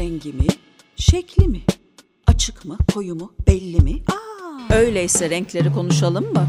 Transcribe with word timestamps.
Rengi 0.00 0.32
mi? 0.32 0.46
Şekli 0.96 1.48
mi? 1.48 1.60
Açık 2.26 2.64
mı? 2.64 2.78
Koyu 2.94 3.14
mu? 3.14 3.32
Belli 3.46 3.80
mi? 3.80 4.02
Aa, 4.08 4.74
öyleyse 4.74 5.30
renkleri 5.30 5.72
konuşalım 5.72 6.32
mı? 6.32 6.48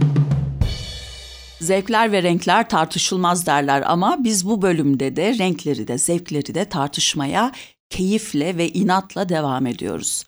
Zevkler 1.61 2.11
ve 2.11 2.23
renkler 2.23 2.69
tartışılmaz 2.69 3.45
derler 3.45 3.83
ama 3.85 4.23
biz 4.23 4.45
bu 4.45 4.61
bölümde 4.61 5.15
de 5.15 5.37
renkleri 5.37 5.87
de 5.87 5.97
zevkleri 5.97 6.55
de 6.55 6.65
tartışmaya 6.65 7.51
keyifle 7.89 8.57
ve 8.57 8.69
inatla 8.69 9.29
devam 9.29 9.67
ediyoruz. 9.67 10.23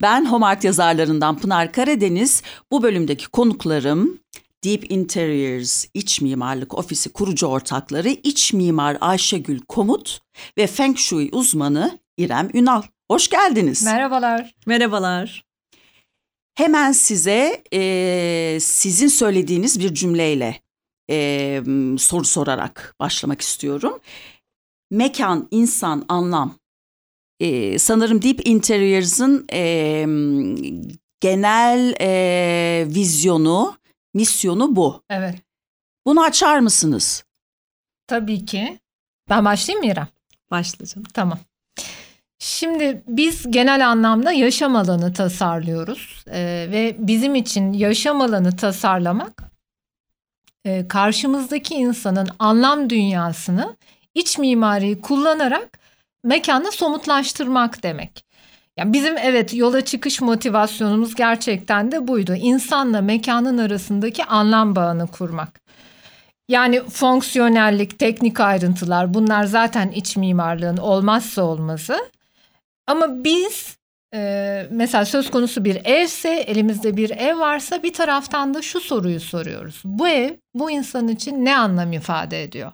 Ben 0.00 0.26
Homart 0.26 0.64
yazarlarından 0.64 1.38
Pınar 1.38 1.72
Karadeniz, 1.72 2.42
bu 2.70 2.82
bölümdeki 2.82 3.28
konuklarım 3.28 4.18
Deep 4.64 4.90
Interiors 4.92 5.84
İç 5.94 6.20
Mimarlık 6.20 6.74
Ofisi 6.74 7.12
kurucu 7.12 7.46
ortakları 7.46 8.08
İç 8.08 8.52
Mimar 8.52 8.98
Ayşegül 9.00 9.60
Komut 9.60 10.20
ve 10.58 10.66
Feng 10.66 10.96
Shui 10.96 11.28
uzmanı 11.32 12.01
İrem 12.16 12.50
Ünal. 12.54 12.82
Hoş 13.10 13.28
geldiniz. 13.30 13.82
Merhabalar. 13.84 14.54
Merhabalar. 14.66 15.44
Hemen 16.54 16.92
size 16.92 17.62
e, 17.72 18.58
sizin 18.60 19.08
söylediğiniz 19.08 19.80
bir 19.80 19.94
cümleyle 19.94 20.60
e, 21.10 21.62
soru 21.98 22.24
sorarak 22.24 22.94
başlamak 23.00 23.40
istiyorum. 23.40 24.00
Mekan, 24.90 25.48
insan, 25.50 26.04
anlam. 26.08 26.54
E, 27.40 27.78
sanırım 27.78 28.22
Deep 28.22 28.46
Interiors'ın 28.48 29.46
e, 29.52 30.04
genel 31.20 31.94
e, 32.00 32.84
vizyonu, 32.88 33.76
misyonu 34.14 34.76
bu. 34.76 35.02
Evet. 35.10 35.34
Bunu 36.06 36.22
açar 36.22 36.58
mısınız? 36.58 37.24
Tabii 38.06 38.46
ki. 38.46 38.78
Ben 39.28 39.44
başlayayım 39.44 39.86
mı 39.86 39.92
İrem? 39.92 40.08
Başlayacağım. 40.50 41.06
Tamam. 41.14 41.38
Şimdi 42.44 43.02
biz 43.08 43.50
genel 43.50 43.88
anlamda 43.88 44.32
yaşam 44.32 44.76
alanı 44.76 45.12
tasarlıyoruz 45.12 46.24
ee, 46.30 46.66
ve 46.70 46.96
bizim 46.98 47.34
için 47.34 47.72
yaşam 47.72 48.20
alanı 48.20 48.56
tasarlamak 48.56 49.42
e, 50.64 50.88
karşımızdaki 50.88 51.74
insanın 51.74 52.28
anlam 52.38 52.90
dünyasını 52.90 53.76
iç 54.14 54.38
mimariyi 54.38 55.00
kullanarak 55.00 55.78
mekanda 56.24 56.70
somutlaştırmak 56.70 57.82
demek. 57.82 58.24
Yani 58.76 58.92
bizim 58.92 59.18
evet 59.18 59.54
yola 59.54 59.84
çıkış 59.84 60.20
motivasyonumuz 60.20 61.14
gerçekten 61.14 61.92
de 61.92 62.08
buydu. 62.08 62.34
İnsanla 62.34 63.00
mekanın 63.00 63.58
arasındaki 63.58 64.24
anlam 64.24 64.76
bağını 64.76 65.06
kurmak. 65.06 65.60
Yani 66.48 66.82
fonksiyonellik, 66.88 67.98
teknik 67.98 68.40
ayrıntılar 68.40 69.14
bunlar 69.14 69.44
zaten 69.44 69.90
iç 69.90 70.16
mimarlığın 70.16 70.76
olmazsa 70.76 71.42
olmazı. 71.42 71.98
Ama 72.86 73.24
biz 73.24 73.76
e, 74.14 74.66
mesela 74.70 75.04
söz 75.04 75.30
konusu 75.30 75.64
bir 75.64 75.80
evse, 75.84 76.30
elimizde 76.30 76.96
bir 76.96 77.10
ev 77.10 77.38
varsa 77.38 77.82
bir 77.82 77.92
taraftan 77.92 78.54
da 78.54 78.62
şu 78.62 78.80
soruyu 78.80 79.20
soruyoruz. 79.20 79.82
Bu 79.84 80.08
ev 80.08 80.30
bu 80.54 80.70
insan 80.70 81.08
için 81.08 81.44
ne 81.44 81.56
anlam 81.56 81.92
ifade 81.92 82.42
ediyor? 82.42 82.72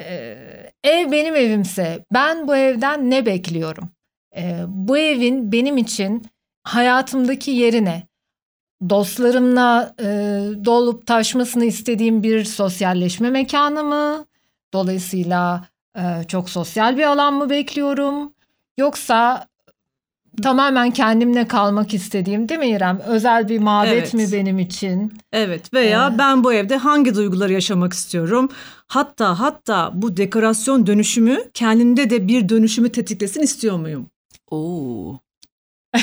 E, 0.00 0.36
ev 0.84 1.12
benim 1.12 1.36
evimse 1.36 2.04
ben 2.12 2.48
bu 2.48 2.56
evden 2.56 3.10
ne 3.10 3.26
bekliyorum? 3.26 3.90
E, 4.36 4.64
bu 4.68 4.98
evin 4.98 5.52
benim 5.52 5.76
için 5.76 6.26
hayatımdaki 6.64 7.50
yerine 7.50 8.08
dostlarımla 8.90 9.94
e, 10.00 10.04
dolup 10.64 11.06
taşmasını 11.06 11.64
istediğim 11.64 12.22
bir 12.22 12.44
sosyalleşme 12.44 13.30
mekanı 13.30 13.84
mı? 13.84 14.26
Dolayısıyla 14.72 15.68
e, 15.96 16.02
çok 16.28 16.50
sosyal 16.50 16.96
bir 16.96 17.02
alan 17.02 17.34
mı 17.34 17.50
bekliyorum? 17.50 18.34
Yoksa 18.78 19.48
tamamen 20.42 20.90
kendimle 20.90 21.48
kalmak 21.48 21.94
istediğim 21.94 22.48
değil 22.48 22.60
mi 22.60 22.68
İrem? 22.68 23.00
Özel 23.06 23.48
bir 23.48 23.58
mabet 23.58 23.92
evet. 23.92 24.14
mi 24.14 24.32
benim 24.32 24.58
için? 24.58 25.12
Evet 25.32 25.74
veya 25.74 26.12
ee, 26.14 26.18
ben 26.18 26.44
bu 26.44 26.52
evde 26.52 26.76
hangi 26.76 27.14
duyguları 27.14 27.52
yaşamak 27.52 27.92
istiyorum? 27.92 28.48
Hatta 28.86 29.40
hatta 29.40 29.90
bu 29.94 30.16
dekorasyon 30.16 30.86
dönüşümü 30.86 31.50
kendimde 31.54 32.10
de 32.10 32.28
bir 32.28 32.48
dönüşümü 32.48 32.92
tetiklesin 32.92 33.42
istiyor 33.42 33.78
muyum? 33.78 34.10
Oo. 34.50 35.18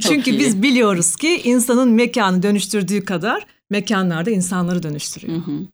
Çünkü 0.00 0.30
iyi. 0.30 0.38
biz 0.38 0.62
biliyoruz 0.62 1.16
ki 1.16 1.40
insanın 1.44 1.88
mekanı 1.88 2.42
dönüştürdüğü 2.42 3.04
kadar 3.04 3.46
mekanlarda 3.70 4.30
insanları 4.30 4.82
dönüştürüyor. 4.82 5.38
Hı 5.38 5.50
hı. 5.50 5.66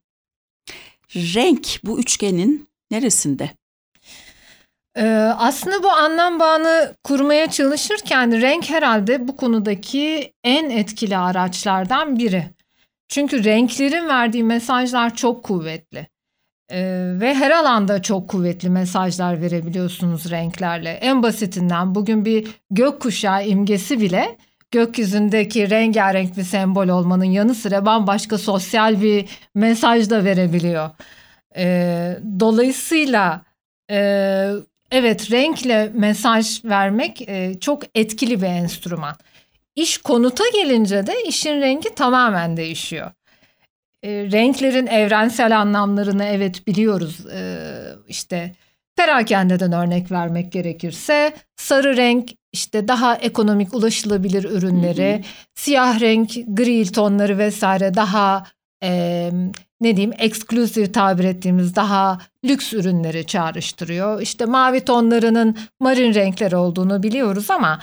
Renk 1.15 1.81
bu 1.85 2.01
üçgenin 2.01 2.69
neresinde? 2.91 3.51
Ee, 4.97 5.05
aslında 5.39 5.83
bu 5.83 5.91
anlam 5.91 6.41
bağını 6.41 6.95
kurmaya 7.05 7.51
çalışırken 7.51 8.41
renk 8.41 8.71
herhalde 8.71 9.29
bu 9.29 9.37
konudaki 9.37 10.33
en 10.45 10.71
etkili 10.71 11.17
araçlardan 11.17 12.19
biri. 12.19 12.45
Çünkü 13.09 13.45
renklerin 13.45 14.09
verdiği 14.09 14.45
mesajlar 14.45 15.15
çok 15.15 15.45
kuvvetli. 15.45 16.07
Ee, 16.71 17.13
ve 17.21 17.35
her 17.35 17.51
alanda 17.51 18.03
çok 18.03 18.29
kuvvetli 18.29 18.71
mesajlar 18.71 19.43
verebiliyorsunuz 19.43 20.31
renklerle. 20.31 20.91
En 20.91 21.23
basitinden 21.23 21.95
bugün 21.95 22.25
bir 22.25 22.49
gökkuşağı 22.71 23.47
imgesi 23.47 24.01
bile 24.01 24.37
gökyüzündeki 24.71 25.71
rengarenk 25.71 26.37
bir 26.37 26.43
sembol 26.43 26.89
olmanın 26.89 27.25
yanı 27.25 27.55
sıra 27.55 27.87
bambaşka 27.87 28.39
sosyal 28.39 29.03
bir 29.03 29.29
mesaj 29.55 30.11
da 30.11 30.25
verebiliyor. 30.25 30.91
Ee, 31.57 32.19
dolayısıyla 32.41 33.43
e, 33.91 34.51
evet 34.91 35.31
renkle 35.31 35.91
mesaj 35.95 36.65
vermek 36.65 37.29
e, 37.29 37.61
çok 37.61 37.83
etkili 37.95 38.43
bir 38.43 38.47
enstrüman. 38.47 39.17
İş 39.77 39.99
konuta 39.99 40.45
gelince 40.55 41.07
de 41.07 41.23
işin 41.29 41.61
rengi 41.61 41.95
tamamen 41.95 42.57
değişiyor. 42.57 43.11
E, 44.03 44.11
renklerin 44.11 44.87
evrensel 44.87 45.59
anlamlarını 45.59 46.25
evet 46.25 46.67
biliyoruz. 46.67 47.27
E, 47.27 47.59
işte 48.09 48.53
perakendeden 48.97 49.73
örnek 49.73 50.11
vermek 50.11 50.53
gerekirse 50.53 51.33
sarı 51.57 51.97
renk 51.97 52.31
işte 52.53 52.89
daha 52.89 53.17
ekonomik 53.17 53.75
ulaşılabilir 53.75 54.45
ürünleri, 54.45 55.13
hı 55.13 55.19
hı. 55.19 55.23
siyah 55.55 56.01
renk, 56.01 56.31
gri 56.47 56.93
tonları 56.93 57.39
vesaire 57.39 57.95
daha 57.95 58.45
e, 58.83 59.31
ne 59.81 59.97
diyeyim 59.97 60.15
ekskluzif 60.19 60.95
tabir 60.95 61.25
ettiğimiz 61.25 61.77
daha 61.77 62.19
lüks 62.45 62.73
ürünleri 62.73 63.27
çağrıştırıyor. 63.27 64.21
İşte 64.21 64.45
mavi 64.45 64.81
tonlarının 64.85 65.59
marin 65.81 66.15
renkler 66.15 66.53
olduğunu 66.53 67.03
biliyoruz 67.03 67.51
ama 67.51 67.81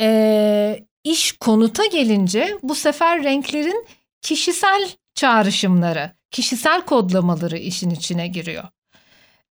e, 0.00 0.80
iş 1.04 1.32
konuta 1.32 1.86
gelince 1.86 2.58
bu 2.62 2.74
sefer 2.74 3.24
renklerin 3.24 3.86
kişisel 4.22 4.88
çağrışımları, 5.14 6.10
kişisel 6.30 6.80
kodlamaları 6.80 7.58
işin 7.58 7.90
içine 7.90 8.28
giriyor. 8.28 8.64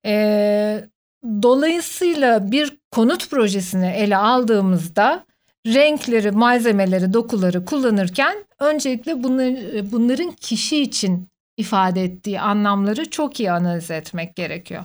E, 0.06 0.86
dolayısıyla 1.24 2.52
bir 2.52 2.78
konut 2.92 3.30
projesini 3.30 3.88
ele 3.88 4.18
aldığımızda 4.18 5.26
renkleri, 5.68 6.32
malzemeleri, 6.32 7.14
dokuları 7.14 7.66
kullanırken 7.66 8.46
öncelikle 8.60 9.24
bunları, 9.24 9.92
bunların 9.92 10.32
kişi 10.32 10.82
için 10.82 11.28
ifade 11.58 12.04
ettiği 12.04 12.40
anlamları 12.40 13.10
çok 13.10 13.40
iyi 13.40 13.52
analiz 13.52 13.92
etmek 13.92 14.36
gerekiyor. 14.36 14.84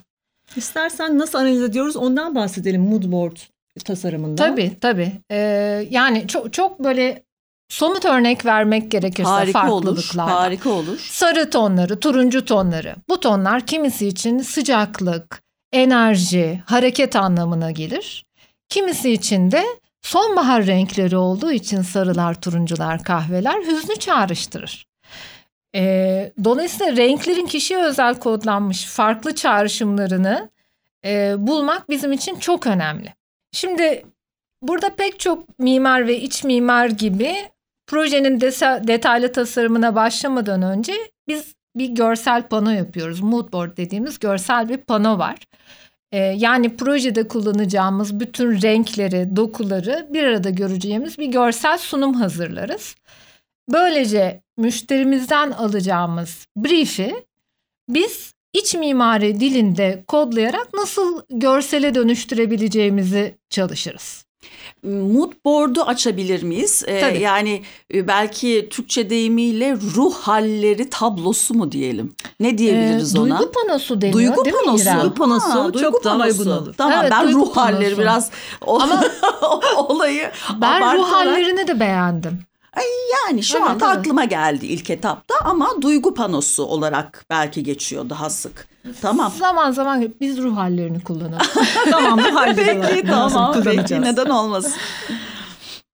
İstersen 0.56 1.18
nasıl 1.18 1.38
analiz 1.38 1.62
ediyoruz 1.62 1.96
ondan 1.96 2.34
bahsedelim 2.34 2.82
moodboard 2.82 3.36
tasarımında. 3.84 4.46
Tabii 4.46 4.72
tabii. 4.80 5.12
Ee, 5.30 5.86
yani 5.90 6.28
çok 6.28 6.52
çok 6.52 6.84
böyle 6.84 7.22
somut 7.68 8.04
örnek 8.04 8.44
vermek 8.46 8.90
gerekirse 8.90 9.28
harika 9.30 9.60
farklılıklardan. 9.60 10.32
Olur, 10.32 10.40
harika 10.40 10.70
olur. 10.70 10.98
Sarı 10.98 11.50
tonları, 11.50 12.00
turuncu 12.00 12.44
tonları. 12.44 12.96
Bu 13.08 13.20
tonlar 13.20 13.66
kimisi 13.66 14.06
için 14.08 14.38
sıcaklık, 14.38 15.42
enerji, 15.72 16.62
hareket 16.66 17.16
anlamına 17.16 17.70
gelir. 17.70 18.24
Kimisi 18.68 19.12
için 19.12 19.50
de 19.50 19.64
sonbahar 20.02 20.66
renkleri 20.66 21.16
olduğu 21.16 21.52
için 21.52 21.82
sarılar, 21.82 22.40
turuncular, 22.40 23.02
kahveler 23.02 23.62
hüznü 23.62 23.96
çağrıştırır. 23.96 24.88
E, 25.74 26.32
dolayısıyla 26.44 26.96
renklerin 26.96 27.46
kişiye 27.46 27.84
özel 27.84 28.14
kodlanmış 28.14 28.84
farklı 28.84 29.34
çağrışımlarını 29.34 30.50
e, 31.04 31.34
bulmak 31.38 31.90
bizim 31.90 32.12
için 32.12 32.36
çok 32.38 32.66
önemli. 32.66 33.14
Şimdi 33.52 34.06
burada 34.62 34.94
pek 34.94 35.20
çok 35.20 35.58
mimar 35.58 36.06
ve 36.06 36.20
iç 36.20 36.44
mimar 36.44 36.86
gibi 36.86 37.34
projenin 37.86 38.40
desa- 38.40 38.86
detaylı 38.86 39.32
tasarımına 39.32 39.94
başlamadan 39.94 40.62
önce 40.62 40.92
biz 41.28 41.54
bir 41.76 41.88
görsel 41.88 42.42
pano 42.42 42.70
yapıyoruz. 42.70 43.20
Moodboard 43.20 43.76
dediğimiz 43.76 44.18
görsel 44.18 44.68
bir 44.68 44.76
pano 44.76 45.18
var. 45.18 45.38
Ee, 46.12 46.18
yani 46.18 46.76
projede 46.76 47.28
kullanacağımız 47.28 48.20
bütün 48.20 48.62
renkleri, 48.62 49.36
dokuları 49.36 50.08
bir 50.10 50.22
arada 50.22 50.50
göreceğimiz 50.50 51.18
bir 51.18 51.26
görsel 51.26 51.78
sunum 51.78 52.14
hazırlarız. 52.14 52.94
Böylece 53.72 54.42
müşterimizden 54.56 55.50
alacağımız 55.50 56.46
brief'i 56.56 57.26
biz 57.88 58.34
iç 58.52 58.74
mimari 58.74 59.40
dilinde 59.40 60.04
kodlayarak 60.06 60.74
nasıl 60.74 61.22
görsele 61.30 61.94
dönüştürebileceğimizi 61.94 63.38
çalışırız. 63.50 64.27
Mood 64.84 65.32
board'u 65.44 65.82
açabilir 65.82 66.42
miyiz? 66.42 66.84
Ee, 66.86 67.00
Tabii. 67.00 67.20
yani 67.20 67.62
e, 67.94 68.08
belki 68.08 68.68
Türkçe 68.70 69.10
deyimiyle 69.10 69.76
ruh 69.96 70.14
halleri 70.14 70.90
tablosu 70.90 71.54
mu 71.54 71.72
diyelim? 71.72 72.12
Ne 72.40 72.58
diyebiliriz 72.58 73.14
Ee, 73.14 73.18
ona? 73.20 73.38
Duygu 73.38 73.52
panosu 73.52 74.00
deniyor 74.00 74.18
Duygu 74.18 74.44
değil 74.44 74.56
mi 74.56 74.62
panosu. 74.64 74.82
İrem? 74.84 75.00
Duygu 75.00 75.14
panosu 75.14 75.48
Ha, 75.48 75.52
çok 75.64 75.74
duygu 75.74 76.00
daha 76.04 76.18
panosu. 76.18 76.38
uygun 76.40 76.50
olur. 76.50 76.74
Tamam 76.78 76.98
Evet, 77.00 77.10
ben 77.10 77.32
ruh 77.32 77.56
halleri 77.56 77.80
panosu. 77.84 77.98
biraz 78.02 78.30
o, 78.66 78.80
Ama- 78.80 79.04
olayı 79.76 80.30
Ben 80.60 80.80
ruh 80.80 80.86
abartarak- 80.86 81.12
hallerini 81.12 81.66
de 81.68 81.80
beğendim. 81.80 82.47
Yani 83.12 83.42
şu 83.42 83.58
Evet, 83.58 83.70
anda 83.70 83.86
evet. 83.86 83.98
aklıma 83.98 84.24
geldi 84.24 84.66
ilk 84.66 84.90
etapta 84.90 85.34
ama 85.44 85.70
duygu 85.82 86.14
panosu 86.14 86.64
olarak 86.64 87.24
belki 87.30 87.62
geçiyor 87.62 88.10
daha 88.10 88.30
sık. 88.30 88.68
Tamam. 89.02 89.32
Zaman 89.38 89.70
zaman 89.70 90.14
biz 90.20 90.38
ruh 90.38 90.56
hallerini 90.56 91.00
kullanalım. 91.04 91.46
tamam 91.90 92.18
bu 92.18 92.36
halleri. 92.36 92.80
Peki 92.80 93.06
tamam 93.06 93.56
peki 93.64 94.02
neden 94.02 94.26
olmasın? 94.26 94.72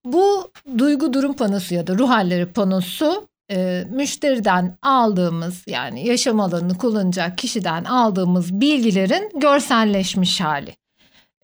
Bu 0.05 0.51
duygu 0.79 1.13
durum 1.13 1.33
panosu 1.33 1.75
ya 1.75 1.87
da 1.87 1.99
ruh 1.99 2.09
halleri 2.09 2.47
panosu 2.47 3.29
e, 3.51 3.85
müşteriden 3.91 4.79
aldığımız 4.83 5.63
yani 5.67 6.07
yaşam 6.09 6.41
alanını 6.41 6.79
kullanacak 6.79 7.39
kişiden 7.39 7.85
aldığımız 7.85 8.61
bilgilerin 8.61 9.31
görselleşmiş 9.41 10.41
hali. 10.41 10.77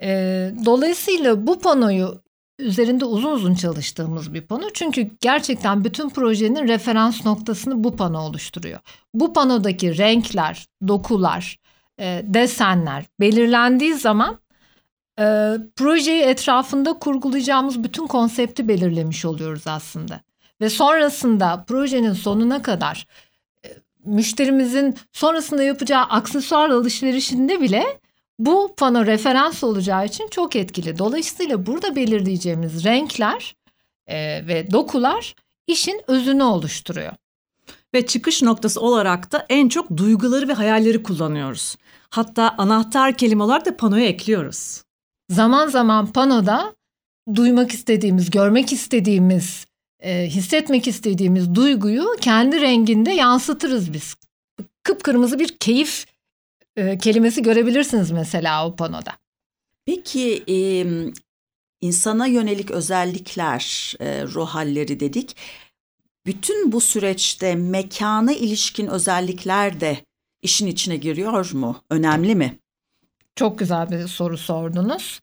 E, 0.03 0.09
dolayısıyla 0.65 1.47
bu 1.47 1.59
panoyu 1.59 2.23
üzerinde 2.61 3.05
uzun 3.05 3.33
uzun 3.33 3.55
çalıştığımız 3.55 4.35
bir 4.35 4.41
pano. 4.41 4.71
Çünkü 4.75 5.11
gerçekten 5.21 5.85
bütün 5.85 6.09
projenin 6.09 6.69
referans 6.69 7.27
noktasını 7.27 7.85
bu 7.85 7.97
pano 7.97 8.21
oluşturuyor. 8.21 8.81
Bu 9.15 9.33
panodaki 9.33 9.99
renkler, 9.99 10.67
dokular, 10.89 11.59
e, 12.01 12.23
desenler 12.25 13.05
belirlendiği 13.21 13.95
zaman 13.95 14.39
e, 15.19 15.57
projeyi 15.77 16.23
etrafında 16.23 16.93
kurgulayacağımız 16.93 17.85
bütün 17.85 18.07
konsepti 18.07 18.69
belirlemiş 18.69 19.25
oluyoruz 19.25 19.67
aslında. 19.67 20.21
Ve 20.61 20.71
sonrasında 20.71 21.65
projenin 21.69 22.13
sonuna 22.13 22.63
kadar 22.63 23.07
e, 23.65 23.69
müşterimizin 24.05 24.97
sonrasında 25.13 25.63
yapacağı 25.63 26.03
aksesuar 26.03 26.71
alışverişinde 26.71 27.61
bile 27.61 28.01
bu 28.41 28.75
pano 28.77 29.07
referans 29.07 29.65
olacağı 29.65 30.07
için 30.07 30.29
çok 30.29 30.57
etkili. 30.57 30.99
Dolayısıyla 30.99 31.67
burada 31.67 31.97
belirleyeceğimiz 31.97 32.85
renkler 32.85 33.57
e, 34.07 34.47
ve 34.47 34.71
dokular 34.73 35.35
işin 35.67 36.01
özünü 36.07 36.43
oluşturuyor. 36.43 37.13
Ve 37.95 38.07
çıkış 38.07 38.43
noktası 38.43 38.81
olarak 38.81 39.33
da 39.33 39.47
en 39.49 39.69
çok 39.69 39.97
duyguları 39.97 40.49
ve 40.49 40.53
hayalleri 40.53 41.03
kullanıyoruz. 41.03 41.77
Hatta 42.11 42.55
anahtar 42.59 43.17
kelime 43.17 43.43
olarak 43.43 43.67
da 43.67 43.77
panoya 43.77 44.07
ekliyoruz. 44.07 44.83
Zaman 45.31 45.69
zaman 45.69 46.13
panoda 46.13 46.75
duymak 47.35 47.71
istediğimiz, 47.71 48.31
görmek 48.31 48.73
istediğimiz, 48.73 49.67
e, 50.01 50.27
hissetmek 50.27 50.89
istediğimiz 50.89 51.55
duyguyu 51.55 52.07
kendi 52.21 52.61
renginde 52.61 53.11
yansıtırız 53.11 53.93
biz. 53.93 54.15
Kıpkırmızı 54.83 55.39
bir 55.39 55.59
keyif 55.59 56.07
e, 56.77 56.99
kelimesi 56.99 57.43
görebilirsiniz 57.43 58.11
mesela 58.11 58.67
o 58.67 58.77
panoda. 58.77 59.13
Peki 59.87 60.45
e, 60.49 60.57
insana 61.81 62.27
yönelik 62.27 62.71
özellikler, 62.71 63.95
e, 64.01 64.25
ruh 64.25 64.49
halleri 64.49 65.01
dedik. 65.01 65.37
Bütün 66.27 66.73
bu 66.73 66.81
süreçte 66.81 67.55
mekana 67.55 68.33
ilişkin 68.33 68.87
özellikler 68.87 69.81
de 69.81 69.99
işin 70.43 70.67
içine 70.67 70.97
giriyor 70.97 71.53
mu? 71.53 71.83
Önemli 71.91 72.35
mi? 72.35 72.59
Çok 73.37 73.59
güzel 73.59 73.91
bir 73.91 74.09
soru 74.09 74.39
sordunuz. 74.39 75.21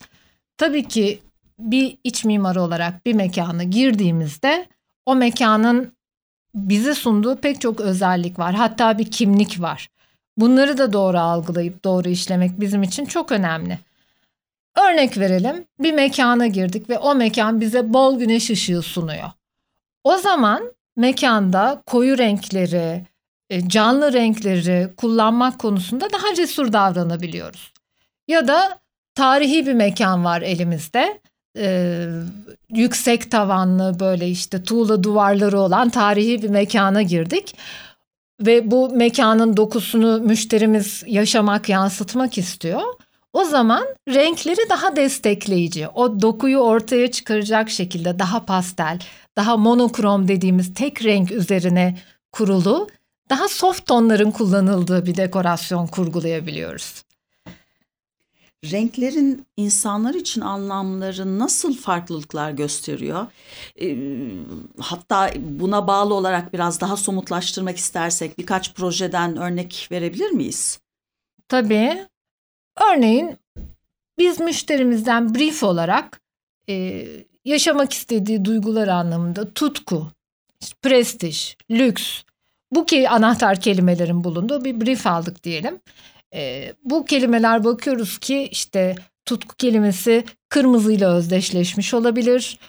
Tabii 0.58 0.88
ki 0.88 1.20
bir 1.60 1.98
iç 2.04 2.26
mimarı 2.26 2.62
olarak 2.62 3.06
bir 3.06 3.14
mekana 3.14 3.64
girdiğimizde 3.64 4.68
o 5.06 5.16
mekanın 5.16 5.98
bize 6.56 6.96
sunduğu 6.96 7.36
pek 7.36 7.62
çok 7.62 7.82
özellik 7.82 8.40
var. 8.40 8.56
Hatta 8.56 8.98
bir 8.98 9.12
kimlik 9.12 9.62
var. 9.62 9.90
Bunları 10.38 10.78
da 10.78 10.94
doğru 10.94 11.19
algılayıp 11.19 11.84
doğru 11.84 12.10
işlemek 12.10 12.60
bizim 12.60 12.84
için 12.84 13.06
çok 13.06 13.31
önemli. 13.31 13.80
Örnek 14.78 15.18
verelim. 15.18 15.66
Bir 15.80 15.94
mekana 15.94 16.48
girdik 16.48 16.89
ve 16.89 16.98
o 16.98 17.16
mekan 17.16 17.62
bize 17.62 17.94
bol 17.94 18.19
güneş 18.19 18.50
ışığı 18.50 18.81
sunuyor. 18.81 19.30
O 20.04 20.18
zaman 20.18 20.63
mekanda 20.95 21.84
koyu 21.86 22.18
renkleri, 22.18 23.06
e, 23.50 23.69
canlı 23.69 24.13
renkleri 24.13 24.95
kullanmak 24.98 25.60
konusunda 25.60 26.07
daha 26.13 26.36
cesur 26.36 26.74
davranabiliyoruz. 26.74 27.74
Ya 28.28 28.48
da 28.48 28.80
tarihi 29.16 29.68
bir 29.68 29.74
mekan 29.74 30.25
var 30.25 30.42
elimizde. 30.42 31.19
Ee, 31.60 32.07
yüksek 32.69 33.31
tavanlı 33.31 34.00
böyle 34.00 34.30
işte 34.30 34.63
tuğla 34.63 35.04
duvarları 35.04 35.60
olan 35.60 35.89
tarihi 35.89 36.42
bir 36.42 36.50
mekana 36.50 37.01
girdik. 37.01 37.56
Ve 38.42 38.72
bu 38.72 38.89
mekanın 38.89 39.57
dokusunu 39.57 40.19
müşterimiz 40.19 41.04
yaşamak, 41.07 41.69
yansıtmak 41.69 42.38
istiyor. 42.38 42.81
O 43.34 43.44
zaman 43.44 43.88
renkleri 44.10 44.69
daha 44.69 44.95
destekleyici, 44.95 45.88
o 45.88 46.22
dokuyu 46.22 46.57
ortaya 46.57 47.12
çıkaracak 47.12 47.69
şekilde 47.69 48.19
daha 48.19 48.45
pastel, 48.45 49.00
daha 49.36 49.57
monokrom 49.57 50.28
dediğimiz 50.28 50.74
tek 50.74 51.04
renk 51.04 51.31
üzerine 51.31 51.98
kurulu, 52.31 52.88
daha 53.30 53.48
soft 53.48 53.86
tonların 53.86 54.31
kullanıldığı 54.31 55.06
bir 55.06 55.18
dekorasyon 55.18 55.88
kurgulayabiliyoruz. 55.88 57.06
Renklerin 58.65 59.45
insanlar 59.57 60.13
için 60.13 60.42
anlamları 60.42 61.39
nasıl 61.39 61.77
farklılıklar 61.77 62.51
gösteriyor? 62.51 63.27
E, 63.81 63.98
hatta 64.80 65.31
buna 65.39 65.88
bağlı 65.88 66.13
olarak 66.13 66.54
biraz 66.54 66.81
daha 66.81 66.98
somutlaştırmak 66.98 67.77
istersek 67.77 68.38
birkaç 68.38 68.74
projeden 68.74 69.38
örnek 69.38 69.88
verebilir 69.92 70.30
miyiz? 70.30 70.80
Tabii. 71.48 72.07
Örneğin 72.92 73.38
biz 74.18 74.39
müşterimizden 74.39 75.36
brief 75.36 75.63
olarak 75.63 76.21
e, 76.69 77.06
yaşamak 77.45 77.94
istediği 77.94 78.45
duygular 78.45 78.88
anlamında 78.88 79.53
tutku, 79.53 80.07
prestij, 80.81 81.56
lüks 81.71 82.24
bu 82.71 82.86
ki 82.86 83.10
anahtar 83.10 83.60
kelimelerin 83.60 84.24
bulunduğu 84.24 84.65
bir 84.65 84.81
brief 84.81 85.07
aldık 85.07 85.44
diyelim. 85.44 85.80
E, 86.33 86.74
bu 86.83 87.06
kelimeler 87.06 87.63
bakıyoruz 87.63 88.18
ki 88.18 88.47
işte 88.51 88.95
tutku 89.25 89.56
kelimesi 89.56 90.24
kırmızıyla 90.50 91.15
özdeşleşmiş 91.15 91.94
olabilir. 91.94 92.59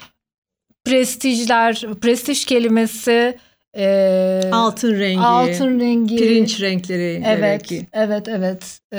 Prestijler, 0.85 1.85
prestij 2.01 2.45
kelimesi 2.45 3.39
e, 3.77 4.51
Altın 4.53 4.99
rengi, 4.99 5.21
altın 5.21 5.81
rengi, 5.81 6.17
pirinç 6.17 6.61
renkleri. 6.61 7.23
Evet, 7.27 7.43
belki. 7.43 7.87
evet, 7.93 8.29
evet. 8.29 8.81
Ee, 8.93 8.99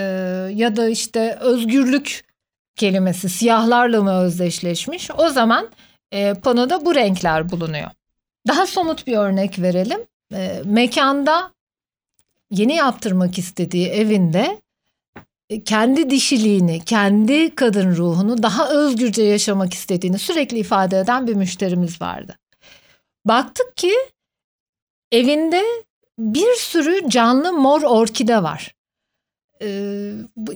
ya 0.54 0.76
da 0.76 0.90
işte 0.90 1.38
özgürlük 1.42 2.24
kelimesi 2.76 3.30
siyahlarla 3.30 4.02
mı 4.02 4.20
özdeşleşmiş? 4.20 5.10
O 5.18 5.30
zaman 5.30 5.70
e, 6.12 6.34
panoda 6.34 6.86
bu 6.86 6.96
renkler 6.96 7.50
bulunuyor. 7.52 7.90
Daha 8.48 8.66
somut 8.66 9.08
bir 9.08 9.18
örnek 9.18 9.60
verelim. 9.60 10.00
E, 10.34 10.62
mekanda 10.66 11.52
yeni 12.52 12.76
yaptırmak 12.76 13.38
istediği 13.38 13.88
evinde 13.88 14.62
e, 15.50 15.64
kendi 15.64 16.10
dişiliğini, 16.10 16.86
kendi 16.86 17.56
kadın 17.56 17.96
ruhunu 17.96 18.44
daha 18.44 18.70
özgürce 18.70 19.24
yaşamak 19.24 19.74
istediğini 19.74 20.20
sürekli 20.20 20.60
ifade 20.60 21.00
eden 21.00 21.28
bir 21.28 21.34
müşterimiz 21.34 22.02
vardı. 22.02 22.38
Baktık 23.26 23.78
ki 23.78 23.94
evinde 25.12 25.64
bir 26.20 26.56
sürü 26.56 27.10
canlı 27.10 27.54
mor 27.54 27.82
orkide 27.82 28.44
var. 28.44 28.76
Ee, 29.62 30.12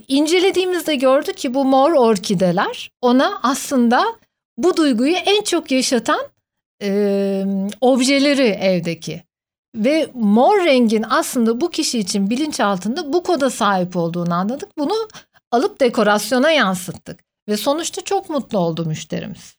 incelediğimizde 0.08 0.96
gördük 0.96 1.38
ki 1.38 1.54
bu 1.54 1.66
mor 1.66 1.92
orkideler 1.92 2.92
ona 3.02 3.40
aslında 3.44 4.06
bu 4.58 4.78
duyguyu 4.78 5.16
en 5.16 5.44
çok 5.44 5.72
yaşatan 5.72 6.22
e, 6.82 7.44
objeleri 7.82 8.48
evdeki. 8.48 9.24
Ve 9.76 10.10
mor 10.14 10.66
rengin 10.66 11.06
aslında 11.10 11.62
bu 11.62 11.70
kişi 11.70 12.00
için 12.00 12.30
bilinçaltında 12.30 13.14
bu 13.14 13.24
koda 13.24 13.50
sahip 13.50 13.96
olduğunu 13.96 14.34
anladık. 14.34 14.78
Bunu 14.78 14.94
alıp 15.52 15.80
dekorasyona 15.80 16.52
yansıttık. 16.52 17.20
Ve 17.48 17.58
sonuçta 17.58 18.02
çok 18.02 18.30
mutlu 18.30 18.58
oldu 18.58 18.86
müşterimiz. 18.86 19.56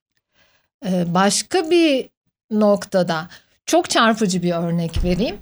Ee, 0.86 1.14
başka 1.14 1.70
bir 1.70 2.08
noktada 2.50 3.28
çok 3.66 3.90
çarpıcı 3.90 4.42
bir 4.42 4.52
örnek 4.52 5.04
vereyim. 5.04 5.38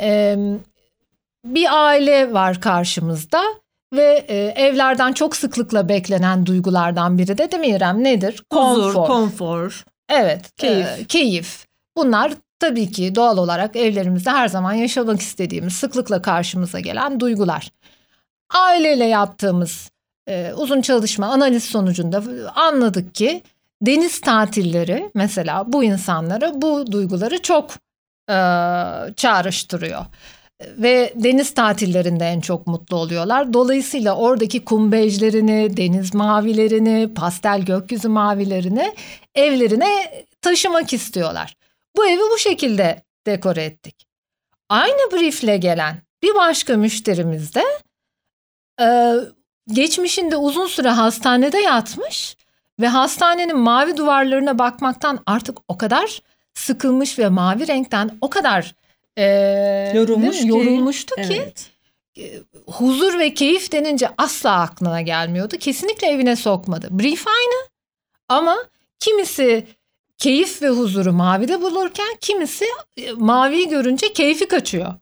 Ee, 0.00 0.36
bir 1.44 1.84
aile 1.86 2.32
var 2.32 2.60
karşımızda 2.60 3.42
ve 3.92 4.24
e, 4.28 4.36
evlerden 4.36 5.12
çok 5.12 5.36
sıklıkla 5.36 5.88
beklenen 5.88 6.46
duygulardan 6.46 7.18
biri 7.18 7.38
de 7.38 7.50
değil 7.50 7.60
mi 7.60 7.66
İrem? 7.76 8.04
Nedir? 8.04 8.42
Huzur, 8.52 8.92
Konfor. 8.94 9.06
konfor. 9.06 9.84
Evet, 10.08 10.56
Keyif. 10.56 10.86
e, 10.86 11.04
keyif. 11.04 11.66
Bunlar 11.96 12.32
tabii 12.58 12.92
ki 12.92 13.14
doğal 13.14 13.38
olarak 13.38 13.76
evlerimizde 13.76 14.30
her 14.30 14.48
zaman 14.48 14.72
yaşamak 14.72 15.20
istediğimiz, 15.20 15.72
sıklıkla 15.72 16.22
karşımıza 16.22 16.80
gelen 16.80 17.20
duygular. 17.20 17.70
aileyle 18.54 19.04
yaptığımız 19.04 19.90
e, 20.28 20.52
uzun 20.56 20.80
çalışma 20.82 21.26
analiz 21.26 21.64
sonucunda 21.64 22.22
anladık 22.54 23.14
ki 23.14 23.42
deniz 23.82 24.20
tatilleri 24.20 25.10
mesela 25.14 25.72
bu 25.72 25.84
insanlara 25.84 26.62
bu 26.62 26.92
duyguları 26.92 27.42
çok 27.42 27.70
e, 28.30 28.36
çağrıştırıyor. 29.16 30.06
Ve 30.78 31.12
deniz 31.16 31.54
tatillerinde 31.54 32.24
en 32.24 32.40
çok 32.40 32.66
mutlu 32.66 32.96
oluyorlar. 32.96 33.52
Dolayısıyla 33.52 34.16
oradaki 34.16 34.64
kumbejlerini, 34.64 35.76
deniz 35.76 36.14
mavilerini, 36.14 37.14
pastel 37.14 37.60
gökyüzü 37.62 38.08
mavilerini 38.08 38.94
evlerine 39.34 40.24
taşımak 40.42 40.92
istiyorlar. 40.92 41.56
Bu 41.96 42.06
evi 42.06 42.20
bu 42.32 42.38
şekilde 42.38 43.02
dekore 43.26 43.64
ettik. 43.64 44.06
Aynı 44.68 45.12
briefle 45.12 45.56
gelen 45.56 46.02
bir 46.22 46.34
başka 46.34 46.76
müşterimiz 46.76 47.54
de 47.54 47.64
e, 48.80 49.14
geçmişinde 49.72 50.36
uzun 50.36 50.66
süre 50.66 50.88
hastanede 50.88 51.58
yatmış 51.58 52.36
ve 52.80 52.88
hastanenin 52.88 53.58
mavi 53.58 53.96
duvarlarına 53.96 54.58
bakmaktan 54.58 55.22
artık 55.26 55.58
o 55.68 55.78
kadar 55.78 56.22
sıkılmış 56.54 57.18
ve 57.18 57.28
mavi 57.28 57.66
renkten 57.66 58.18
o 58.20 58.30
kadar 58.30 58.74
e, 59.18 59.24
Yorulmuş 59.94 60.40
ki. 60.40 60.48
yorulmuştu 60.48 61.14
ki 61.14 61.42
Evet. 61.42 61.70
huzur 62.66 63.18
ve 63.18 63.34
keyif 63.34 63.72
denince 63.72 64.08
asla 64.18 64.60
aklına 64.60 65.00
gelmiyordu. 65.00 65.56
Kesinlikle 65.56 66.08
evine 66.08 66.36
sokmadı. 66.36 66.88
Brief 66.90 67.26
aynı 67.28 67.68
ama 68.28 68.56
kimisi 69.00 69.66
keyif 70.18 70.62
ve 70.62 70.68
huzuru 70.68 71.12
mavide 71.12 71.60
bulurken 71.62 72.16
kimisi 72.20 72.64
e, 72.96 73.12
maviyi 73.12 73.68
görünce 73.68 74.12
keyfi 74.12 74.48
kaçıyor. 74.48 74.94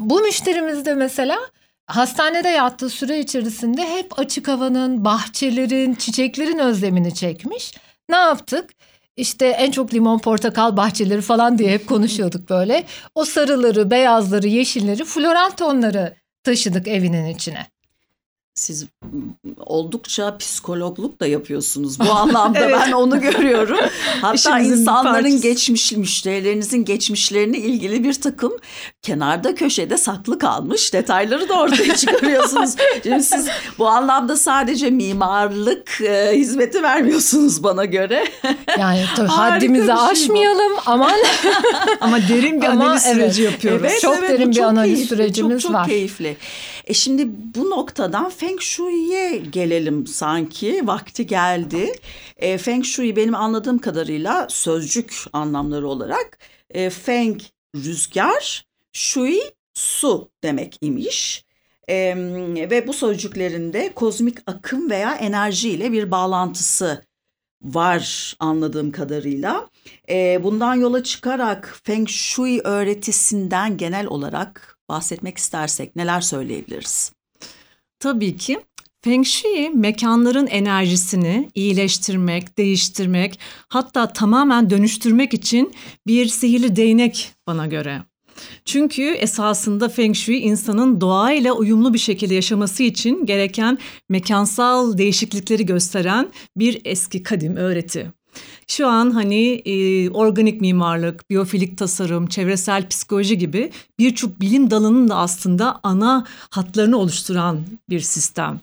Bu 0.00 0.20
müşterimiz 0.20 0.84
de 0.84 0.94
mesela 0.94 1.38
hastanede 1.86 2.48
yattığı 2.48 2.88
süre 2.90 3.20
içerisinde 3.20 3.96
hep 3.96 4.18
açık 4.18 4.48
havanın, 4.48 5.04
bahçelerin, 5.04 5.94
çiçeklerin 5.94 6.58
özlemini 6.58 7.14
çekmiş. 7.14 7.74
Ne 8.08 8.16
yaptık? 8.16 8.70
İşte 9.16 9.46
en 9.46 9.70
çok 9.70 9.94
limon 9.94 10.18
portakal 10.18 10.76
bahçeleri 10.76 11.20
falan 11.20 11.58
diye 11.58 11.70
hep 11.70 11.88
konuşuyorduk 11.88 12.50
böyle. 12.50 12.84
O 13.14 13.24
sarıları, 13.24 13.90
beyazları, 13.90 14.48
yeşilleri, 14.48 15.04
floral 15.04 15.50
tonları 15.50 16.16
taşıdık 16.42 16.88
evinin 16.88 17.26
içine. 17.26 17.66
Siz 18.58 18.86
oldukça 19.66 20.36
psikologluk 20.38 21.20
da 21.20 21.26
yapıyorsunuz. 21.26 22.00
Bu 22.00 22.10
anlamda 22.12 22.58
Evet. 22.58 22.76
ben 22.80 22.92
onu 22.92 23.20
görüyorum. 23.20 23.78
Hatta 24.20 24.34
İşimizin 24.34 24.80
insanların 24.80 25.40
geçmiş, 25.40 25.92
müşterilerinizin 25.92 26.84
geçmişlerine 26.84 27.58
ilgili 27.58 28.04
bir 28.04 28.14
takım 28.14 28.52
kenarda 29.02 29.54
köşede 29.54 29.98
saklı 29.98 30.38
kalmış 30.38 30.92
detayları 30.92 31.48
da 31.48 31.54
ortaya 31.54 31.96
çıkarıyorsunuz. 31.96 32.74
Şimdi 33.02 33.22
siz 33.22 33.46
bu 33.78 33.88
anlamda 33.88 34.36
sadece 34.36 34.90
mimarlık 34.90 36.00
e, 36.00 36.32
hizmeti 36.34 36.82
vermiyorsunuz 36.82 37.62
bana 37.62 37.84
göre. 37.84 38.24
Yani 38.78 39.04
tabii 39.16 39.28
haddimizi 39.28 39.86
şey 39.86 39.96
bu. 39.96 40.00
aşmayalım 40.00 40.72
aman. 40.86 41.16
Ama 42.00 42.18
derin 42.28 42.62
bir 42.62 42.66
Ama 42.66 42.84
analiz 42.84 43.06
evet, 43.06 43.16
süreci 43.16 43.42
yapıyoruz. 43.42 43.86
Evet, 43.90 44.00
Çok 44.00 44.16
evet, 44.18 44.30
derin 44.30 44.46
bu 44.46 44.50
bir 44.50 44.56
çok 44.56 44.64
analiz 44.64 44.94
keyifli, 44.94 45.08
sürecimiz 45.16 45.62
çok, 45.62 45.72
çok 45.72 45.80
var. 45.80 45.86
keyifli. 45.88 46.36
E 46.88 46.94
şimdi 46.94 47.28
bu 47.54 47.70
noktadan 47.70 48.30
Feng 48.30 48.60
Shui'ye 48.60 49.36
gelelim 49.36 50.06
sanki. 50.06 50.86
Vakti 50.86 51.26
geldi. 51.26 51.92
E, 52.36 52.58
Feng 52.58 52.84
Shui 52.84 53.16
benim 53.16 53.34
anladığım 53.34 53.78
kadarıyla 53.78 54.46
sözcük 54.50 55.14
anlamları 55.32 55.88
olarak 55.88 56.38
e, 56.70 56.90
Feng 56.90 57.40
rüzgar, 57.76 58.66
Shui 58.92 59.40
su 59.74 60.30
demek 60.42 60.78
imiş. 60.80 61.44
E, 61.88 62.14
ve 62.70 62.86
bu 62.86 62.92
sözcüklerinde 62.92 63.92
kozmik 63.94 64.38
akım 64.46 64.90
veya 64.90 65.14
enerji 65.14 65.70
ile 65.70 65.92
bir 65.92 66.10
bağlantısı 66.10 67.04
var 67.62 68.34
anladığım 68.40 68.92
kadarıyla. 68.92 69.68
E, 70.10 70.44
bundan 70.44 70.74
yola 70.74 71.02
çıkarak 71.02 71.80
Feng 71.84 72.08
Shui 72.08 72.60
öğretisinden 72.64 73.76
genel 73.76 74.06
olarak 74.06 74.77
bahsetmek 74.88 75.38
istersek 75.38 75.96
neler 75.96 76.20
söyleyebiliriz? 76.20 77.12
Tabii 78.00 78.36
ki 78.36 78.60
Feng 79.04 79.26
Shui 79.26 79.70
mekanların 79.70 80.46
enerjisini 80.46 81.50
iyileştirmek, 81.54 82.58
değiştirmek, 82.58 83.38
hatta 83.68 84.12
tamamen 84.12 84.70
dönüştürmek 84.70 85.34
için 85.34 85.72
bir 86.06 86.26
sihirli 86.26 86.76
değnek 86.76 87.32
bana 87.46 87.66
göre. 87.66 88.02
Çünkü 88.64 89.02
esasında 89.02 89.88
Feng 89.88 90.14
Shui 90.14 90.36
insanın 90.36 91.00
doğayla 91.00 91.52
uyumlu 91.52 91.94
bir 91.94 91.98
şekilde 91.98 92.34
yaşaması 92.34 92.82
için 92.82 93.26
gereken 93.26 93.78
mekansal 94.08 94.98
değişiklikleri 94.98 95.66
gösteren 95.66 96.28
bir 96.56 96.80
eski 96.84 97.22
kadim 97.22 97.56
öğreti. 97.56 98.12
Şu 98.70 98.86
an 98.86 99.10
hani 99.10 99.62
e, 99.64 100.10
organik 100.10 100.60
mimarlık, 100.60 101.30
biyofilik 101.30 101.78
tasarım, 101.78 102.26
çevresel 102.26 102.88
psikoloji 102.88 103.38
gibi 103.38 103.70
birçok 103.98 104.40
bilim 104.40 104.70
dalının 104.70 105.08
da 105.08 105.16
aslında 105.16 105.80
ana 105.82 106.26
hatlarını 106.50 106.96
oluşturan 106.98 107.60
bir 107.90 108.00
sistem. 108.00 108.60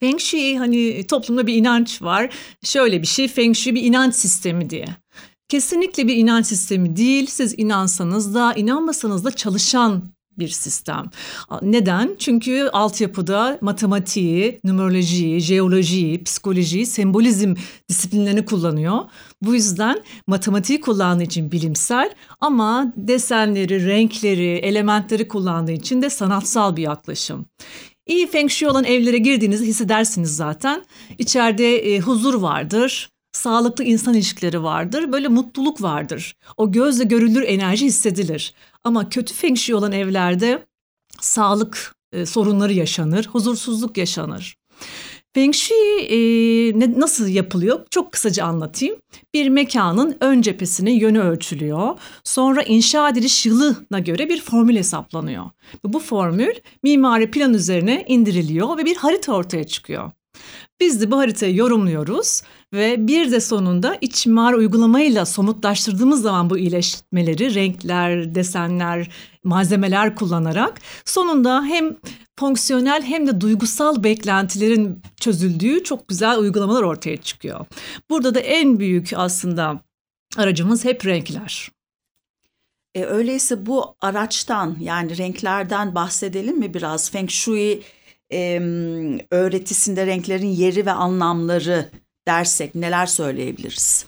Feng 0.00 0.20
Shui 0.20 0.58
hani 0.58 1.06
toplumda 1.06 1.46
bir 1.46 1.54
inanç 1.54 2.02
var. 2.02 2.34
Şöyle 2.64 3.02
bir 3.02 3.06
şey 3.06 3.28
Feng 3.28 3.56
Shui 3.56 3.74
bir 3.74 3.82
inanç 3.82 4.14
sistemi 4.14 4.70
diye. 4.70 4.86
Kesinlikle 5.48 6.08
bir 6.08 6.16
inanç 6.16 6.46
sistemi 6.46 6.96
değil. 6.96 7.26
Siz 7.26 7.54
inansanız 7.58 8.34
da 8.34 8.54
inanmasanız 8.54 9.24
da 9.24 9.30
çalışan 9.30 10.02
bir 10.38 10.48
sistem. 10.48 11.10
Neden? 11.62 12.16
Çünkü 12.18 12.70
altyapıda 12.72 13.58
matematiği, 13.60 14.60
numerolojiyi, 14.64 15.40
jeolojiyi, 15.40 16.24
psikolojiyi, 16.24 16.86
sembolizm 16.86 17.54
disiplinlerini 17.88 18.44
kullanıyor. 18.44 18.98
Bu 19.42 19.54
yüzden 19.54 20.02
matematiği 20.26 20.80
kullandığı 20.80 21.22
için 21.22 21.52
bilimsel 21.52 22.14
ama 22.40 22.92
desenleri, 22.96 23.86
renkleri, 23.86 24.48
elementleri 24.48 25.28
kullandığı 25.28 25.72
için 25.72 26.02
de 26.02 26.10
sanatsal 26.10 26.76
bir 26.76 26.82
yaklaşım. 26.82 27.46
İyi 28.06 28.26
feng 28.26 28.50
shui 28.50 28.68
olan 28.68 28.84
evlere 28.84 29.18
girdiğinizde 29.18 29.66
hissedersiniz 29.66 30.36
zaten. 30.36 30.84
İçeride 31.18 31.76
e, 31.76 32.00
huzur 32.00 32.34
vardır, 32.34 33.10
sağlıklı 33.32 33.84
insan 33.84 34.14
ilişkileri 34.14 34.62
vardır, 34.62 35.12
böyle 35.12 35.28
mutluluk 35.28 35.82
vardır. 35.82 36.36
O 36.56 36.72
gözle 36.72 37.04
görülür 37.04 37.42
enerji 37.42 37.86
hissedilir. 37.86 38.54
Ama 38.84 39.08
kötü 39.08 39.34
feng 39.34 39.56
shui 39.56 39.74
olan 39.74 39.92
evlerde 39.92 40.66
sağlık 41.20 41.94
e, 42.12 42.26
sorunları 42.26 42.72
yaşanır, 42.72 43.26
huzursuzluk 43.26 43.96
yaşanır. 43.96 44.56
Feng 45.36 45.54
Shui 45.54 46.00
e, 46.00 46.18
ne, 46.80 47.00
nasıl 47.00 47.28
yapılıyor? 47.28 47.86
Çok 47.90 48.12
kısaca 48.12 48.44
anlatayım. 48.44 48.96
Bir 49.34 49.48
mekanın 49.48 50.16
ön 50.20 50.42
cephesinin 50.42 51.00
yönü 51.00 51.20
ölçülüyor. 51.20 51.98
Sonra 52.24 52.62
inşa 52.62 53.08
ediliş 53.08 53.46
yılına 53.46 53.98
göre 53.98 54.28
bir 54.28 54.40
formül 54.40 54.76
hesaplanıyor. 54.76 55.44
Bu 55.84 55.98
formül 55.98 56.54
mimari 56.82 57.30
plan 57.30 57.54
üzerine 57.54 58.04
indiriliyor 58.08 58.78
ve 58.78 58.84
bir 58.84 58.96
harita 58.96 59.32
ortaya 59.32 59.64
çıkıyor. 59.64 60.10
Biz 60.80 61.00
de 61.00 61.10
bu 61.10 61.18
haritayı 61.18 61.56
yorumluyoruz 61.56 62.42
ve 62.72 63.06
bir 63.06 63.32
de 63.32 63.40
sonunda 63.40 63.98
iç 64.00 64.26
mimari 64.26 64.56
uygulamayla 64.56 65.26
somutlaştırdığımız 65.26 66.22
zaman 66.22 66.50
bu 66.50 66.58
iyileşmeleri 66.58 67.54
renkler, 67.54 68.34
desenler, 68.34 69.10
malzemeler 69.44 70.14
kullanarak 70.14 70.80
sonunda 71.04 71.64
hem 71.64 71.96
fonksiyonel 72.38 73.02
hem 73.02 73.26
de 73.26 73.40
duygusal 73.40 74.04
beklentilerin 74.04 75.02
çözüldüğü 75.20 75.84
çok 75.84 76.08
güzel 76.08 76.38
uygulamalar 76.38 76.82
ortaya 76.82 77.16
çıkıyor. 77.16 77.66
Burada 78.10 78.34
da 78.34 78.40
en 78.40 78.78
büyük 78.78 79.12
aslında 79.16 79.80
aracımız 80.36 80.84
hep 80.84 81.06
renkler. 81.06 81.70
E, 82.94 83.04
öyleyse 83.04 83.66
bu 83.66 83.96
araçtan 84.00 84.76
yani 84.80 85.18
renklerden 85.18 85.94
bahsedelim 85.94 86.58
mi 86.58 86.74
biraz? 86.74 87.10
Feng 87.10 87.30
Shui 87.30 87.82
e, 88.32 88.60
öğretisinde 89.30 90.06
renklerin 90.06 90.46
yeri 90.46 90.86
ve 90.86 90.92
anlamları 90.92 91.90
dersek 92.28 92.74
neler 92.74 93.06
söyleyebiliriz? 93.06 94.06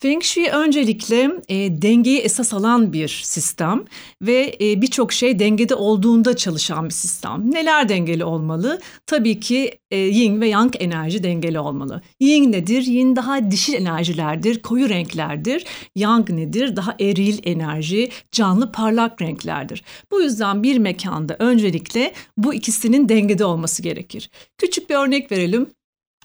Feng 0.00 0.22
Shui 0.22 0.48
öncelikle 0.48 1.30
e, 1.48 1.82
dengeyi 1.82 2.18
esas 2.18 2.54
alan 2.54 2.92
bir 2.92 3.08
sistem 3.08 3.84
ve 4.22 4.56
e, 4.60 4.82
birçok 4.82 5.12
şey 5.12 5.38
dengede 5.38 5.74
olduğunda 5.74 6.36
çalışan 6.36 6.84
bir 6.84 6.94
sistem. 6.94 7.50
Neler 7.50 7.88
dengeli 7.88 8.24
olmalı? 8.24 8.80
Tabii 9.06 9.40
ki 9.40 9.78
e, 9.90 9.96
yin 9.96 10.40
ve 10.40 10.48
yang 10.48 10.74
enerji 10.78 11.22
dengeli 11.22 11.60
olmalı. 11.60 12.02
Yin 12.20 12.52
nedir? 12.52 12.82
Yin 12.82 13.16
daha 13.16 13.50
dişil 13.50 13.74
enerjilerdir, 13.74 14.62
koyu 14.62 14.88
renklerdir. 14.88 15.64
Yang 15.94 16.30
nedir? 16.30 16.76
Daha 16.76 16.96
eril 17.00 17.38
enerji, 17.44 18.10
canlı 18.32 18.72
parlak 18.72 19.22
renklerdir. 19.22 19.84
Bu 20.10 20.20
yüzden 20.20 20.62
bir 20.62 20.78
mekanda 20.78 21.36
öncelikle 21.38 22.12
bu 22.36 22.54
ikisinin 22.54 23.08
dengede 23.08 23.44
olması 23.44 23.82
gerekir. 23.82 24.30
Küçük 24.58 24.90
bir 24.90 24.94
örnek 24.94 25.32
verelim. 25.32 25.66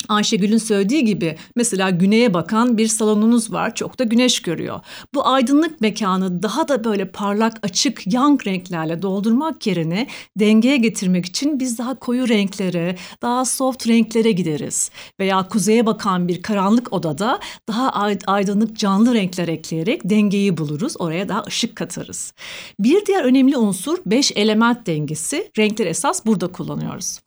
Ayşegül'ün 0.09 0.57
söylediği 0.57 1.05
gibi 1.05 1.37
mesela 1.55 1.89
güneye 1.89 2.33
bakan 2.33 2.77
bir 2.77 2.87
salonunuz 2.87 3.53
var. 3.53 3.75
Çok 3.75 3.99
da 3.99 4.03
güneş 4.03 4.41
görüyor. 4.41 4.79
Bu 5.13 5.27
aydınlık 5.27 5.81
mekanı 5.81 6.43
daha 6.43 6.67
da 6.67 6.83
böyle 6.83 7.11
parlak, 7.11 7.57
açık, 7.63 8.13
yang 8.13 8.47
renklerle 8.47 9.01
doldurmak 9.01 9.67
yerine 9.67 10.07
dengeye 10.39 10.77
getirmek 10.77 11.25
için 11.25 11.59
biz 11.59 11.77
daha 11.77 11.95
koyu 11.95 12.29
renklere, 12.29 12.95
daha 13.21 13.45
soft 13.45 13.87
renklere 13.87 14.31
gideriz. 14.31 14.91
Veya 15.19 15.47
kuzeye 15.47 15.85
bakan 15.85 16.27
bir 16.27 16.41
karanlık 16.41 16.93
odada 16.93 17.39
daha 17.67 17.89
aydınlık 18.27 18.77
canlı 18.77 19.13
renkler 19.13 19.47
ekleyerek 19.47 20.01
dengeyi 20.09 20.57
buluruz. 20.57 20.95
Oraya 20.99 21.29
daha 21.29 21.43
ışık 21.47 21.75
katarız. 21.75 22.33
Bir 22.79 23.05
diğer 23.05 23.23
önemli 23.23 23.57
unsur 23.57 23.97
beş 24.05 24.31
element 24.35 24.87
dengesi. 24.87 25.51
Renkler 25.57 25.85
esas 25.85 26.25
burada 26.25 26.47
kullanıyoruz. 26.47 27.19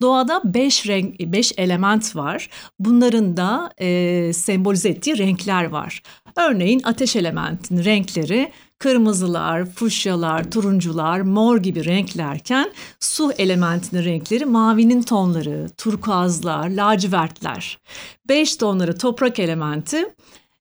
Doğada 0.00 0.42
beş 0.44 0.86
renk, 0.86 1.20
beş 1.20 1.52
element 1.56 2.16
var 2.16 2.21
var. 2.22 2.48
Bunların 2.78 3.36
da 3.36 3.72
e, 3.80 4.32
sembolize 4.32 4.88
ettiği 4.88 5.18
renkler 5.18 5.64
var. 5.64 6.02
Örneğin 6.36 6.80
ateş 6.84 7.16
elementinin 7.16 7.84
renkleri 7.84 8.52
kırmızılar, 8.78 9.64
fuşyalar, 9.64 10.50
turuncular, 10.50 11.20
mor 11.20 11.58
gibi 11.58 11.84
renklerken 11.84 12.72
su 13.00 13.32
elementinin 13.32 14.04
renkleri 14.04 14.44
mavinin 14.44 15.02
tonları, 15.02 15.68
turkuazlar, 15.76 16.70
lacivertler. 16.70 17.78
Beş 18.28 18.56
tonları 18.56 18.98
toprak 18.98 19.38
elementi 19.38 20.06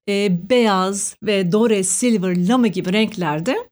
e, 0.09 0.49
beyaz 0.49 1.15
ve 1.23 1.51
dore, 1.51 1.83
silver, 1.83 2.47
lama 2.47 2.67
gibi 2.67 2.93
renklerde 2.93 3.70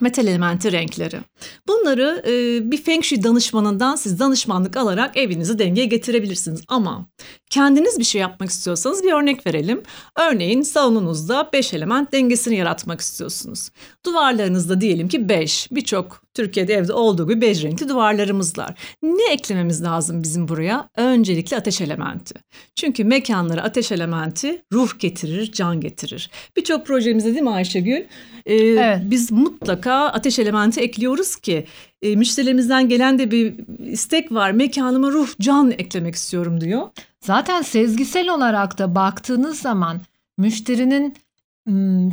metal 0.00 0.26
elementi 0.26 0.72
renkleri. 0.72 1.20
Bunları 1.68 2.22
e, 2.26 2.70
bir 2.70 2.82
Feng 2.82 3.04
Shui 3.04 3.22
danışmanından 3.22 3.96
siz 3.96 4.18
danışmanlık 4.18 4.76
alarak 4.76 5.16
evinizi 5.16 5.58
dengeye 5.58 5.86
getirebilirsiniz. 5.86 6.60
Ama 6.68 7.06
kendiniz 7.50 7.98
bir 7.98 8.04
şey 8.04 8.20
yapmak 8.20 8.50
istiyorsanız 8.50 9.02
bir 9.04 9.12
örnek 9.12 9.46
verelim. 9.46 9.82
Örneğin 10.16 10.62
salonunuzda 10.62 11.50
5 11.52 11.74
element 11.74 12.12
dengesini 12.12 12.56
yaratmak 12.56 13.00
istiyorsunuz. 13.00 13.70
Duvarlarınızda 14.06 14.80
diyelim 14.80 15.08
ki 15.08 15.28
5. 15.28 15.68
Birçok 15.70 16.22
Türkiye'de 16.38 16.74
evde 16.74 16.92
olduğu 16.92 17.28
gibi 17.28 17.40
bej 17.40 17.64
renkli 17.64 17.88
duvarlarımız 17.88 18.58
var. 18.58 18.74
Ne 19.02 19.32
eklememiz 19.32 19.82
lazım 19.82 20.22
bizim 20.22 20.48
buraya? 20.48 20.88
Öncelikle 20.96 21.56
ateş 21.56 21.80
elementi. 21.80 22.34
Çünkü 22.76 23.04
mekanlara 23.04 23.62
ateş 23.62 23.92
elementi 23.92 24.62
ruh 24.72 24.98
getirir, 24.98 25.52
can 25.52 25.80
getirir. 25.80 26.30
Birçok 26.56 26.86
projemizde 26.86 27.32
değil 27.32 27.42
mi 27.42 27.50
Ayşegül? 27.50 28.04
Ee, 28.46 28.56
evet. 28.56 28.98
Biz 29.02 29.32
mutlaka 29.32 29.94
ateş 29.94 30.38
elementi 30.38 30.80
ekliyoruz 30.80 31.36
ki 31.36 31.66
e, 32.02 32.16
müşterilerimizden 32.16 32.88
gelen 32.88 33.18
de 33.18 33.30
bir 33.30 33.54
istek 33.86 34.32
var. 34.32 34.50
Mekanıma 34.50 35.10
ruh, 35.10 35.28
can 35.40 35.70
eklemek 35.70 36.14
istiyorum 36.14 36.60
diyor. 36.60 36.88
Zaten 37.20 37.62
sezgisel 37.62 38.28
olarak 38.28 38.78
da 38.78 38.94
baktığınız 38.94 39.58
zaman 39.60 40.00
müşterinin 40.38 41.14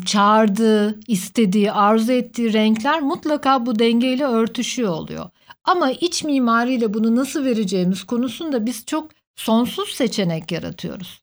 çağırdığı, 0.05 0.99
istediği, 1.07 1.71
arzu 1.71 2.11
ettiği 2.11 2.53
renkler 2.53 3.01
mutlaka 3.01 3.65
bu 3.65 3.79
dengeyle 3.79 4.25
örtüşüyor 4.25 4.93
oluyor. 4.93 5.29
Ama 5.63 5.91
iç 5.91 6.23
mimariyle 6.23 6.93
bunu 6.93 7.15
nasıl 7.15 7.45
vereceğimiz 7.45 8.03
konusunda 8.03 8.65
biz 8.65 8.85
çok 8.85 9.11
sonsuz 9.35 9.89
seçenek 9.89 10.51
yaratıyoruz. 10.51 11.21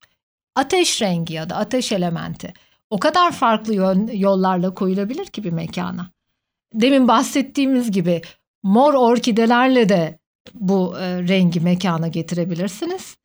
Ateş 0.54 1.02
rengi 1.02 1.34
ya 1.34 1.50
da 1.50 1.56
ateş 1.56 1.92
elementi 1.92 2.54
o 2.90 2.98
kadar 2.98 3.32
farklı 3.32 3.74
yollarla 4.16 4.74
koyulabilir 4.74 5.26
ki 5.26 5.44
bir 5.44 5.52
mekana. 5.52 6.10
Demin 6.74 7.08
bahsettiğimiz 7.08 7.90
gibi 7.90 8.22
mor 8.62 8.94
orkidelerle 8.94 9.88
de 9.88 10.18
bu 10.54 10.98
e, 10.98 11.28
rengi 11.28 11.60
mekana 11.60 12.08
getirebilirsiniz. 12.08 13.16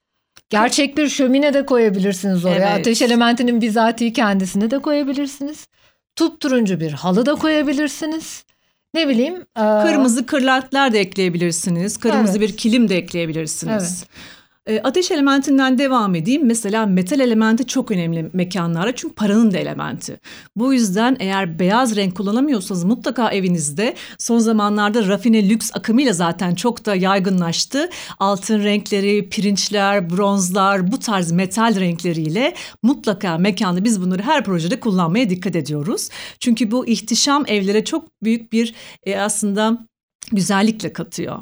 Gerçek 0.49 0.97
bir 0.97 1.09
şömine 1.09 1.53
de 1.53 1.65
koyabilirsiniz 1.65 2.45
oraya. 2.45 2.69
Evet. 2.69 2.79
Ateş 2.79 3.01
elementinin 3.01 3.61
bizatihi 3.61 4.13
kendisini 4.13 4.71
de 4.71 4.79
koyabilirsiniz. 4.79 5.67
Tup 6.15 6.39
turuncu 6.39 6.79
bir 6.79 6.91
halı 6.91 7.25
da 7.25 7.35
koyabilirsiniz. 7.35 8.45
Ne 8.93 9.07
bileyim. 9.07 9.45
Kırmızı 9.55 10.25
kırlentler 10.25 10.93
de 10.93 10.99
ekleyebilirsiniz. 10.99 11.97
Kırmızı 11.97 12.37
evet. 12.37 12.49
bir 12.49 12.57
kilim 12.57 12.89
de 12.89 12.97
ekleyebilirsiniz. 12.97 14.05
Evet. 14.07 14.27
E, 14.67 14.81
ateş 14.83 15.11
elementinden 15.11 15.77
devam 15.77 16.15
edeyim. 16.15 16.45
Mesela 16.45 16.85
metal 16.85 17.19
elementi 17.19 17.67
çok 17.67 17.91
önemli 17.91 18.29
mekanlarda 18.33 18.95
çünkü 18.95 19.15
paranın 19.15 19.51
da 19.51 19.57
elementi. 19.57 20.19
Bu 20.55 20.73
yüzden 20.73 21.17
eğer 21.19 21.59
beyaz 21.59 21.95
renk 21.95 22.15
kullanamıyorsanız 22.17 22.83
mutlaka 22.83 23.31
evinizde 23.31 23.95
son 24.17 24.39
zamanlarda 24.39 25.07
rafine 25.07 25.49
lüks 25.49 25.71
akımıyla 25.73 26.13
zaten 26.13 26.55
çok 26.55 26.85
da 26.85 26.95
yaygınlaştı. 26.95 27.89
Altın 28.19 28.63
renkleri, 28.63 29.29
pirinçler, 29.29 30.09
bronzlar 30.09 30.91
bu 30.91 30.99
tarz 30.99 31.31
metal 31.31 31.79
renkleriyle 31.79 32.53
mutlaka 32.83 33.37
mekanda 33.37 33.83
biz 33.83 34.01
bunları 34.01 34.21
her 34.21 34.43
projede 34.43 34.79
kullanmaya 34.79 35.29
dikkat 35.29 35.55
ediyoruz. 35.55 36.09
Çünkü 36.39 36.71
bu 36.71 36.87
ihtişam 36.87 37.43
evlere 37.47 37.85
çok 37.85 38.23
büyük 38.23 38.53
bir 38.53 38.75
e, 39.05 39.19
aslında 39.19 39.87
güzellikle 40.31 40.93
katıyor. 40.93 41.37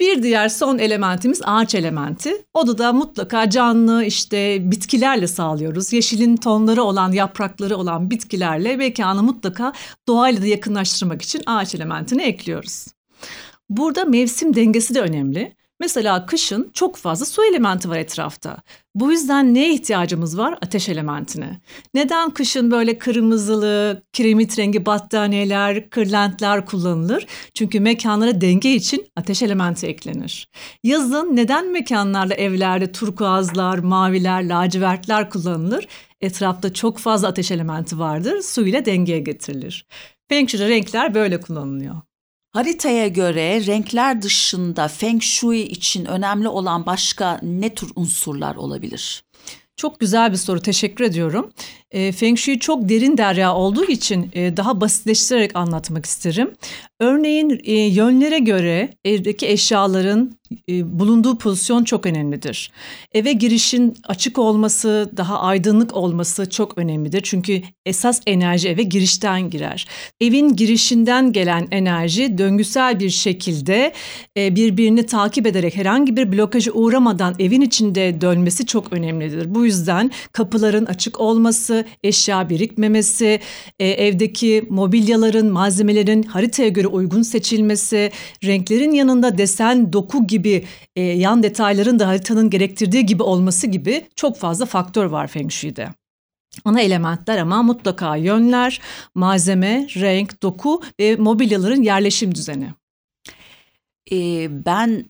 Bir 0.00 0.22
diğer 0.22 0.48
son 0.48 0.78
elementimiz 0.78 1.40
ağaç 1.44 1.74
elementi. 1.74 2.44
Onu 2.54 2.78
da 2.78 2.92
mutlaka 2.92 3.50
canlı 3.50 4.04
işte 4.04 4.70
bitkilerle 4.70 5.26
sağlıyoruz. 5.26 5.92
Yeşilin 5.92 6.36
tonları 6.36 6.82
olan, 6.82 7.12
yaprakları 7.12 7.76
olan 7.76 8.10
bitkilerle 8.10 8.76
mekanı 8.76 9.22
mutlaka 9.22 9.72
doğayla 10.08 10.42
da 10.42 10.46
yakınlaştırmak 10.46 11.22
için 11.22 11.42
ağaç 11.46 11.74
elementini 11.74 12.22
ekliyoruz. 12.22 12.86
Burada 13.70 14.04
mevsim 14.04 14.54
dengesi 14.54 14.94
de 14.94 15.00
önemli. 15.00 15.57
Mesela 15.80 16.26
kışın 16.26 16.70
çok 16.74 16.96
fazla 16.96 17.26
su 17.26 17.44
elementi 17.44 17.88
var 17.88 17.98
etrafta. 17.98 18.56
Bu 18.94 19.12
yüzden 19.12 19.54
neye 19.54 19.74
ihtiyacımız 19.74 20.38
var? 20.38 20.58
Ateş 20.62 20.88
elementine. 20.88 21.60
Neden 21.94 22.30
kışın 22.30 22.70
böyle 22.70 22.98
kırmızılı, 22.98 24.02
kiremit 24.12 24.58
rengi 24.58 24.86
battaniyeler, 24.86 25.90
kırlentler 25.90 26.66
kullanılır? 26.66 27.26
Çünkü 27.54 27.80
mekanlara 27.80 28.40
denge 28.40 28.74
için 28.74 29.06
ateş 29.16 29.42
elementi 29.42 29.86
eklenir. 29.86 30.48
Yazın 30.84 31.36
neden 31.36 31.72
mekanlarda, 31.72 32.34
evlerde 32.34 32.92
turkuazlar, 32.92 33.78
maviler, 33.78 34.48
lacivertler 34.48 35.30
kullanılır? 35.30 35.88
Etrafta 36.20 36.72
çok 36.72 36.98
fazla 36.98 37.28
ateş 37.28 37.50
elementi 37.50 37.98
vardır. 37.98 38.42
Su 38.42 38.66
ile 38.66 38.84
dengeye 38.84 39.18
getirilir. 39.20 39.86
Feng 40.28 40.48
Shui'de 40.48 40.68
renkler 40.68 41.14
böyle 41.14 41.40
kullanılıyor. 41.40 42.07
Haritaya 42.58 43.08
göre 43.08 43.66
renkler 43.66 44.22
dışında 44.22 44.88
Feng 44.88 45.22
Shui 45.22 45.60
için 45.60 46.04
önemli 46.04 46.48
olan 46.48 46.86
başka 46.86 47.40
ne 47.42 47.74
tür 47.74 47.90
unsurlar 47.96 48.56
olabilir? 48.56 49.24
Çok 49.76 50.00
güzel 50.00 50.32
bir 50.32 50.36
soru. 50.36 50.60
Teşekkür 50.60 51.04
ediyorum. 51.04 51.50
E, 51.90 52.12
Feng 52.12 52.38
Shui 52.38 52.58
çok 52.58 52.88
derin 52.88 53.18
derya 53.18 53.54
olduğu 53.54 53.84
için 53.84 54.30
e, 54.32 54.56
daha 54.56 54.80
basitleştirerek 54.80 55.56
anlatmak 55.56 56.06
isterim. 56.06 56.50
Örneğin 57.00 57.60
e, 57.64 57.72
yönlere 57.72 58.38
göre 58.38 58.90
evdeki 59.04 59.48
eşyaların 59.48 60.38
e, 60.68 60.98
bulunduğu 60.98 61.38
pozisyon 61.38 61.84
çok 61.84 62.06
önemlidir. 62.06 62.70
Eve 63.12 63.32
girişin 63.32 63.96
açık 64.04 64.38
olması, 64.38 65.10
daha 65.16 65.40
aydınlık 65.40 65.96
olması 65.96 66.50
çok 66.50 66.78
önemlidir. 66.78 67.20
Çünkü 67.24 67.62
esas 67.86 68.20
enerji 68.26 68.68
eve 68.68 68.82
girişten 68.82 69.50
girer. 69.50 69.86
Evin 70.20 70.56
girişinden 70.56 71.32
gelen 71.32 71.68
enerji 71.70 72.38
döngüsel 72.38 73.00
bir 73.00 73.10
şekilde 73.10 73.92
e, 74.36 74.56
birbirini 74.56 75.06
takip 75.06 75.46
ederek 75.46 75.76
herhangi 75.76 76.16
bir 76.16 76.32
blokaja 76.32 76.72
uğramadan 76.72 77.34
evin 77.38 77.60
içinde 77.60 78.20
dönmesi 78.20 78.66
çok 78.66 78.92
önemlidir. 78.92 79.54
Bu 79.54 79.66
yüzden 79.66 80.10
kapıların 80.32 80.86
açık 80.86 81.20
olması, 81.20 81.77
eşya 82.02 82.48
birikmemesi, 82.48 83.40
e, 83.78 83.86
evdeki 83.88 84.64
mobilyaların, 84.70 85.52
malzemelerin 85.52 86.22
haritaya 86.22 86.68
göre 86.68 86.86
uygun 86.86 87.22
seçilmesi, 87.22 88.10
renklerin 88.44 88.92
yanında 88.92 89.38
desen, 89.38 89.92
doku 89.92 90.26
gibi 90.26 90.64
e, 90.96 91.02
yan 91.02 91.42
detayların 91.42 91.98
da 91.98 92.08
haritanın 92.08 92.50
gerektirdiği 92.50 93.06
gibi 93.06 93.22
olması 93.22 93.66
gibi 93.66 94.06
çok 94.16 94.36
fazla 94.36 94.66
faktör 94.66 95.04
var 95.04 95.26
Feng 95.26 95.50
Shui'de. 95.50 95.88
Ana 96.64 96.80
elementler 96.80 97.38
ama 97.38 97.62
mutlaka 97.62 98.16
yönler, 98.16 98.80
malzeme, 99.14 99.86
renk, 99.96 100.42
doku 100.42 100.82
ve 101.00 101.16
mobilyaların 101.16 101.82
yerleşim 101.82 102.34
düzeni. 102.34 102.68
Ee, 104.12 104.48
ben 104.66 105.04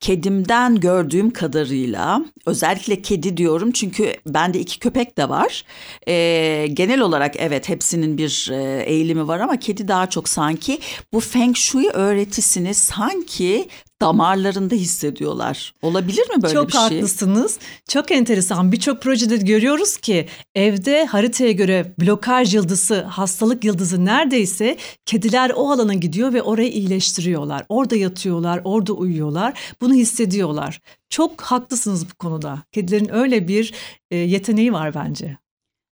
kedimden 0.00 0.80
gördüğüm 0.80 1.30
kadarıyla 1.30 2.24
özellikle 2.46 3.02
kedi 3.02 3.36
diyorum 3.36 3.72
çünkü 3.72 4.14
bende 4.26 4.60
iki 4.60 4.78
köpek 4.78 5.18
de 5.18 5.28
var. 5.28 5.64
E, 6.08 6.66
genel 6.72 7.00
olarak 7.00 7.34
evet 7.38 7.68
hepsinin 7.68 8.18
bir 8.18 8.48
e, 8.52 8.82
eğilimi 8.82 9.28
var 9.28 9.40
ama 9.40 9.56
kedi 9.56 9.88
daha 9.88 10.10
çok 10.10 10.28
sanki 10.28 10.78
bu 11.12 11.20
Feng 11.20 11.56
Shui 11.56 11.88
öğretisini 11.88 12.74
sanki 12.74 13.68
damarlarında 14.02 14.74
hissediyorlar. 14.74 15.74
Olabilir 15.82 16.30
mi 16.36 16.42
böyle 16.42 16.54
Çok 16.54 16.68
bir 16.68 16.72
şey? 16.72 16.80
haklısınız. 16.80 17.58
Çok 17.88 18.10
enteresan. 18.10 18.72
Birçok 18.72 19.02
projede 19.02 19.36
görüyoruz 19.36 19.96
ki 19.96 20.26
evde 20.54 21.04
haritaya 21.04 21.52
göre 21.52 21.94
blokaj 22.00 22.54
yıldızı, 22.54 23.02
hastalık 23.02 23.64
yıldızı 23.64 24.04
neredeyse 24.04 24.76
kediler 25.06 25.52
o 25.56 25.70
alana 25.70 25.94
gidiyor 25.94 26.32
ve 26.32 26.42
orayı 26.42 26.70
iyileştiriyorlar. 26.72 27.64
Orada 27.68 27.96
yatıyorlar, 27.96 28.60
orada 28.64 28.92
uyuyorlar. 28.92 29.60
Bunu 29.80 29.94
hissediyorlar. 29.94 30.80
Çok 31.10 31.40
haklısınız 31.40 32.10
bu 32.10 32.14
konuda. 32.14 32.62
Kedilerin 32.72 33.14
öyle 33.14 33.48
bir 33.48 33.74
e, 34.10 34.16
yeteneği 34.16 34.72
var 34.72 34.94
bence. 34.94 35.36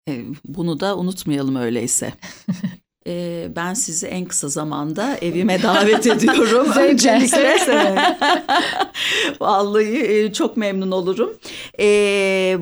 E, 0.08 0.24
Bunu 0.44 0.80
da 0.80 0.98
unutmayalım 0.98 1.56
öyleyse. 1.56 2.12
E, 3.06 3.48
ben 3.56 3.74
sizi 3.74 4.06
en 4.06 4.24
kısa 4.24 4.48
zamanda 4.48 5.16
evime 5.16 5.62
davet 5.62 6.06
ediyorum. 6.06 6.72
Öncelikle. 6.76 7.58
Vallahi 9.40 9.98
e, 9.98 10.32
çok 10.32 10.56
memnun 10.56 10.90
olurum. 10.90 11.38
E, 11.80 12.58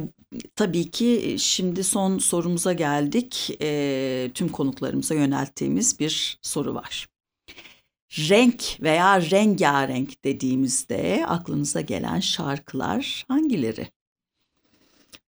tabii 0.57 0.90
ki 0.90 1.37
şimdi 1.38 1.85
son 1.85 2.18
sorumuza 2.18 2.72
geldik. 2.72 3.57
E, 3.62 4.31
tüm 4.35 4.48
konuklarımıza 4.48 5.14
yönelttiğimiz 5.14 6.00
bir 6.00 6.38
soru 6.42 6.74
var. 6.74 7.09
Renk 8.18 8.64
veya 8.81 9.20
rengarenk 9.31 10.24
dediğimizde 10.24 11.24
aklınıza 11.29 11.81
gelen 11.81 12.20
şarkılar 12.20 13.24
hangileri? 13.29 13.88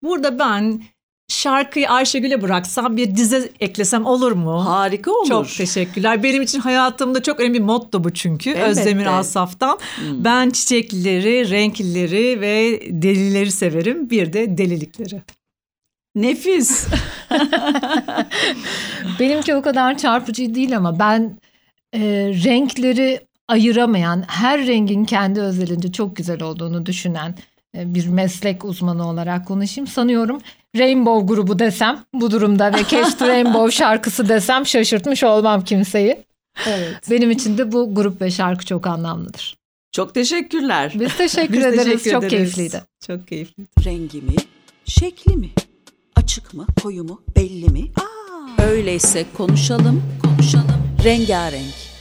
Burada 0.03 0.39
ben 0.39 0.83
şarkıyı 1.27 1.89
Ayşegül'e 1.89 2.41
bıraksam 2.41 2.97
bir 2.97 3.15
dize 3.15 3.49
eklesem 3.59 4.05
olur 4.05 4.31
mu? 4.31 4.65
Harika 4.65 5.11
olur. 5.11 5.27
Çok 5.27 5.49
teşekkürler. 5.49 6.23
Benim 6.23 6.41
için 6.41 6.59
hayatımda 6.59 7.21
çok 7.23 7.39
önemli 7.39 7.53
bir 7.53 7.63
motto 7.63 8.03
bu 8.03 8.13
çünkü. 8.13 8.49
Elbette. 8.49 8.65
Özdemir 8.65 9.19
Asaf'tan. 9.19 9.77
Hmm. 9.95 10.23
Ben 10.23 10.49
çiçeklileri, 10.49 11.49
renklileri 11.49 12.41
ve 12.41 12.81
delileri 13.01 13.51
severim. 13.51 14.09
Bir 14.09 14.33
de 14.33 14.57
delilikleri. 14.57 15.21
Nefis. 16.15 16.87
Benimki 19.19 19.55
o 19.55 19.61
kadar 19.61 19.97
çarpıcı 19.97 20.55
değil 20.55 20.77
ama 20.77 20.99
ben 20.99 21.39
e, 21.93 21.99
renkleri 22.43 23.19
ayıramayan, 23.47 24.23
her 24.27 24.67
rengin 24.67 25.05
kendi 25.05 25.41
özelinde 25.41 25.91
çok 25.91 26.15
güzel 26.15 26.43
olduğunu 26.43 26.85
düşünen 26.85 27.35
bir 27.75 28.07
meslek 28.07 28.65
uzmanı 28.65 29.07
olarak 29.09 29.47
konuşayım. 29.47 29.87
Sanıyorum 29.87 30.41
Rainbow 30.77 31.27
grubu 31.35 31.59
desem 31.59 32.03
bu 32.13 32.31
durumda 32.31 32.73
ve 32.73 32.77
Catch 32.89 33.11
the 33.17 33.27
Rainbow 33.27 33.71
şarkısı 33.77 34.29
desem 34.29 34.65
şaşırtmış 34.65 35.23
olmam 35.23 35.63
kimseyi. 35.63 36.17
Evet. 36.67 37.09
Benim 37.11 37.31
için 37.31 37.57
de 37.57 37.71
bu 37.71 37.95
grup 37.95 38.21
ve 38.21 38.31
şarkı 38.31 38.65
çok 38.65 38.87
anlamlıdır. 38.87 39.57
Çok 39.91 40.13
teşekkürler. 40.13 40.91
Biz 40.95 41.13
teşekkür 41.17 41.53
Biz 41.53 41.65
ederiz. 41.65 41.83
teşekkür 41.85 42.11
çok 42.11 42.23
ederiz. 42.23 42.55
keyifliydi. 42.55 42.83
Çok 43.07 43.27
keyifli. 43.27 43.63
Rengi 43.85 44.21
mi? 44.21 44.35
Şekli 44.85 45.35
mi? 45.37 45.49
Açık 46.15 46.53
mı? 46.53 46.65
Koyu 46.83 47.03
mu? 47.03 47.21
Belli 47.35 47.69
mi? 47.69 47.81
Öyleyse 48.69 49.25
konuşalım, 49.37 50.03
konuşalım. 50.23 50.83
Rengarenk. 51.03 51.92